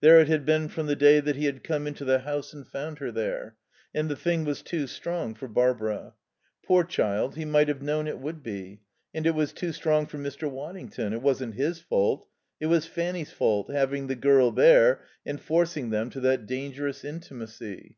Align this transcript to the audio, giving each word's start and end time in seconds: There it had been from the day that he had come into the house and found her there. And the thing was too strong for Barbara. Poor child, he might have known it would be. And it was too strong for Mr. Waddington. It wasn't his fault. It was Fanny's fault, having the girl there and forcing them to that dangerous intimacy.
There 0.00 0.18
it 0.18 0.26
had 0.26 0.44
been 0.44 0.66
from 0.68 0.86
the 0.86 0.96
day 0.96 1.20
that 1.20 1.36
he 1.36 1.44
had 1.44 1.62
come 1.62 1.86
into 1.86 2.04
the 2.04 2.18
house 2.18 2.52
and 2.52 2.66
found 2.66 2.98
her 2.98 3.12
there. 3.12 3.54
And 3.94 4.08
the 4.08 4.16
thing 4.16 4.44
was 4.44 4.62
too 4.62 4.88
strong 4.88 5.32
for 5.36 5.46
Barbara. 5.46 6.14
Poor 6.66 6.82
child, 6.82 7.36
he 7.36 7.44
might 7.44 7.68
have 7.68 7.80
known 7.80 8.08
it 8.08 8.18
would 8.18 8.42
be. 8.42 8.80
And 9.14 9.28
it 9.28 9.34
was 9.36 9.52
too 9.52 9.72
strong 9.72 10.06
for 10.06 10.18
Mr. 10.18 10.50
Waddington. 10.50 11.12
It 11.12 11.22
wasn't 11.22 11.54
his 11.54 11.78
fault. 11.80 12.26
It 12.58 12.66
was 12.66 12.86
Fanny's 12.86 13.30
fault, 13.30 13.70
having 13.70 14.08
the 14.08 14.16
girl 14.16 14.50
there 14.50 15.02
and 15.24 15.40
forcing 15.40 15.90
them 15.90 16.10
to 16.10 16.18
that 16.22 16.46
dangerous 16.48 17.04
intimacy. 17.04 17.96